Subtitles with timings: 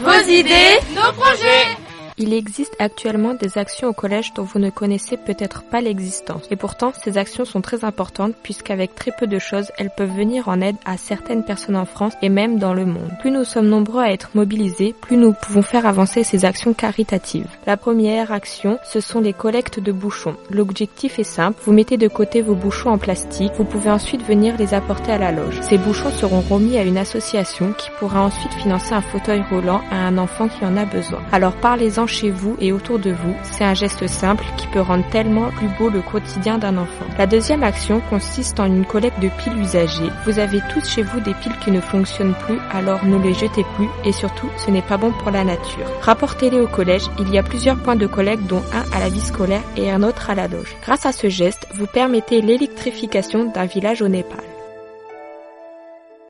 [0.00, 1.75] Vos idées, nos projets
[2.18, 6.44] il existe actuellement des actions au collège dont vous ne connaissez peut-être pas l'existence.
[6.50, 10.48] Et pourtant, ces actions sont très importantes puisqu'avec très peu de choses, elles peuvent venir
[10.48, 13.10] en aide à certaines personnes en France et même dans le monde.
[13.20, 17.48] Plus nous sommes nombreux à être mobilisés, plus nous pouvons faire avancer ces actions caritatives.
[17.66, 20.36] La première action, ce sont les collectes de bouchons.
[20.50, 24.56] L'objectif est simple, vous mettez de côté vos bouchons en plastique, vous pouvez ensuite venir
[24.56, 25.60] les apporter à la loge.
[25.60, 29.96] Ces bouchons seront remis à une association qui pourra ensuite financer un fauteuil roulant à
[29.96, 31.20] un enfant qui en a besoin.
[31.30, 35.08] Alors parlez-en chez vous et autour de vous, c'est un geste simple qui peut rendre
[35.10, 37.04] tellement plus beau le quotidien d'un enfant.
[37.18, 40.10] La deuxième action consiste en une collecte de piles usagées.
[40.24, 43.64] Vous avez tous chez vous des piles qui ne fonctionnent plus, alors ne les jetez
[43.76, 45.86] plus et surtout ce n'est pas bon pour la nature.
[46.02, 49.20] Rapportez-les au collège, il y a plusieurs points de collecte dont un à la vie
[49.20, 50.76] scolaire et un autre à la loge.
[50.82, 54.55] Grâce à ce geste, vous permettez l'électrification d'un village au Népal.